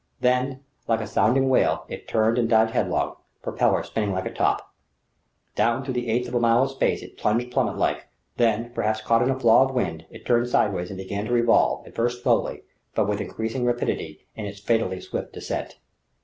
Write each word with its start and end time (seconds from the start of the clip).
Then 0.19 0.61
like 0.87 0.99
a 0.99 1.05
sounding 1.05 1.47
whale 1.47 1.85
it 1.87 2.07
turned 2.07 2.39
and 2.39 2.49
dived 2.49 2.71
headlong, 2.71 3.17
propeller 3.43 3.83
spinning 3.83 4.13
like 4.13 4.25
a 4.25 4.33
top. 4.33 4.73
Down 5.53 5.83
through 5.85 5.93
the 5.93 6.09
eighth 6.09 6.27
of 6.27 6.33
a 6.33 6.39
mile 6.39 6.63
of 6.63 6.71
space 6.71 7.03
it 7.03 7.19
plunged 7.19 7.51
plummet 7.51 7.77
like; 7.77 8.07
then, 8.37 8.71
perhaps 8.73 8.99
caught 9.01 9.21
in 9.21 9.29
a 9.29 9.39
flaw 9.39 9.65
of 9.69 9.75
wind, 9.75 10.07
it 10.09 10.25
turned 10.25 10.49
sideways 10.49 10.89
and 10.89 10.97
began 10.97 11.25
to 11.25 11.31
revolve, 11.33 11.85
at 11.85 11.93
first 11.93 12.23
slowly, 12.23 12.63
but 12.95 13.07
with 13.07 13.21
increasing 13.21 13.63
rapidity 13.63 14.25
in 14.35 14.47
its 14.47 14.59
fatally 14.59 14.99
swift 15.01 15.33
descent. 15.33 15.77